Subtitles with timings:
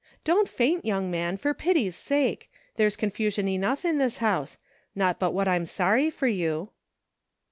[0.23, 4.57] Don't faint, young man, for pity's sake; there's confusion enough in this house;
[4.95, 6.69] not but what I'm sorry for you."